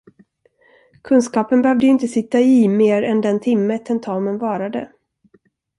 Kunskapen 1.03 1.61
behövde 1.61 1.85
ju 1.85 1.91
inte 1.91 2.07
sitta 2.07 2.39
i 2.39 2.67
mer 2.67 3.03
än 3.03 3.21
den 3.21 3.39
timme 3.39 3.77
tentamen 3.79 4.37
varade. 4.37 4.91